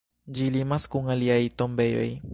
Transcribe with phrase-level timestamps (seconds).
[0.37, 2.09] Ĝi limas kun aliaj tombejoj.